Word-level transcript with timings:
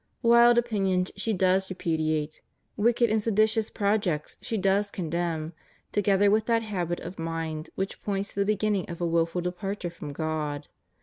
Wild 0.23 0.57
opinions 0.57 1.11
she 1.15 1.31
does 1.31 1.67
repu 1.67 1.95
diate, 1.95 2.39
wicked 2.75 3.11
and 3.11 3.21
seditious 3.21 3.69
projects 3.69 4.35
she 4.41 4.57
does 4.57 4.89
condemn, 4.89 5.53
together 5.91 6.31
with 6.31 6.47
that 6.47 6.63
habit 6.63 6.99
of 7.01 7.19
mind 7.19 7.69
which 7.75 8.01
points 8.01 8.33
to 8.33 8.39
the 8.39 8.45
beginning 8.47 8.89
of 8.89 8.99
a 8.99 9.05
wilful 9.05 9.41
departure 9.41 9.91
from 9.91 10.11
God. 10.11 10.67